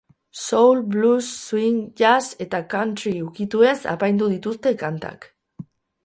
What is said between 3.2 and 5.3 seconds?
ukituez apaindu dituzte kantak.